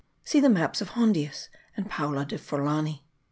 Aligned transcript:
See 0.23 0.39
the 0.39 0.49
maps 0.49 0.81
of 0.81 0.93
Hondius, 0.93 1.49
and 1.77 1.87
Paulo 1.87 2.25
de 2.25 2.39
Forlani. 2.39 3.03